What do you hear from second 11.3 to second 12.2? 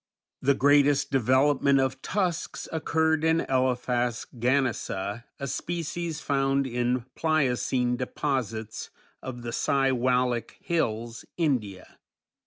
India.